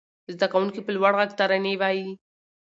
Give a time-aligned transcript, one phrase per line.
[0.33, 2.09] زده کوونکي په لوړ غږ ترانې وايي.